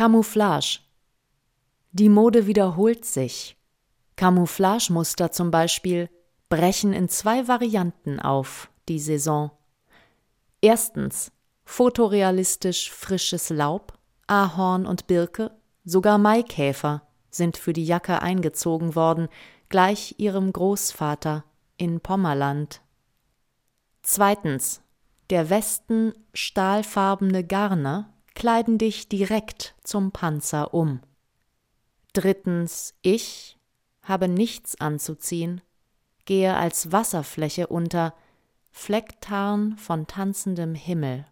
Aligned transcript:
Camouflage. 0.00 0.80
Die 1.92 2.08
Mode 2.08 2.46
wiederholt 2.46 3.04
sich. 3.04 3.58
Camouflagemuster 4.16 5.30
zum 5.30 5.50
Beispiel 5.50 6.08
brechen 6.48 6.94
in 6.94 7.10
zwei 7.10 7.48
Varianten 7.48 8.18
auf 8.18 8.70
die 8.88 8.98
Saison. 8.98 9.50
Erstens 10.62 11.32
fotorealistisch 11.66 12.90
frisches 12.90 13.50
Laub, 13.50 13.92
Ahorn 14.26 14.86
und 14.86 15.06
Birke, 15.06 15.50
sogar 15.84 16.16
Maikäfer 16.16 17.02
sind 17.30 17.58
für 17.58 17.74
die 17.74 17.84
Jacke 17.84 18.22
eingezogen 18.22 18.94
worden, 18.94 19.28
gleich 19.68 20.14
ihrem 20.16 20.50
Großvater 20.50 21.44
in 21.76 22.00
Pommerland. 22.00 22.80
Zweitens 24.00 24.80
der 25.28 25.50
Westen 25.50 26.14
stahlfarbene 26.32 27.44
Garne 27.44 28.10
kleiden 28.40 28.78
dich 28.78 29.06
direkt 29.06 29.74
zum 29.84 30.12
Panzer 30.12 30.72
um. 30.72 31.00
Drittens, 32.14 32.94
ich 33.02 33.58
habe 34.00 34.28
nichts 34.28 34.80
anzuziehen, 34.80 35.60
gehe 36.24 36.56
als 36.56 36.90
Wasserfläche 36.90 37.66
unter, 37.66 38.14
Flecktarn 38.70 39.76
von 39.76 40.06
tanzendem 40.06 40.74
Himmel. 40.74 41.26